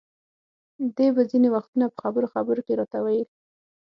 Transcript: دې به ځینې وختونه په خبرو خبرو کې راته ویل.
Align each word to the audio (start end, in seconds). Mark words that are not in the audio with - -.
دې 0.95 1.07
به 1.15 1.21
ځینې 1.31 1.47
وختونه 1.55 1.85
په 1.89 1.97
خبرو 2.03 2.31
خبرو 2.33 2.61
کې 2.67 2.77
راته 2.79 2.97
ویل. 3.01 3.27